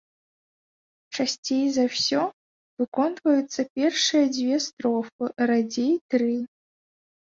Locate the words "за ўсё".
1.75-2.21